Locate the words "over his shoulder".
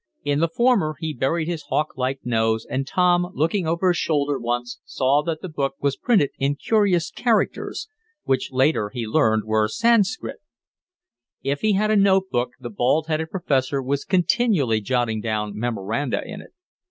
3.67-4.39